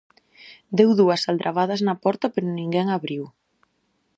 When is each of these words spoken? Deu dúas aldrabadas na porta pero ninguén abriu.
Deu 0.79 0.89
dúas 0.99 1.21
aldrabadas 1.29 1.81
na 1.87 1.95
porta 2.03 2.25
pero 2.33 2.49
ninguén 2.59 2.87
abriu. 2.89 3.23